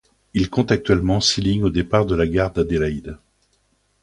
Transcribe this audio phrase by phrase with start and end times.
[0.33, 3.19] Il compte actuellement six lignes au départ de la gare d'Adélaïde.